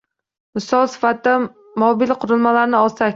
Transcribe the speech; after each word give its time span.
Misol 0.59 0.87
sifatida 0.93 1.35
mobil 1.85 2.15
qurilmalarni 2.25 2.81
olsak 2.83 3.09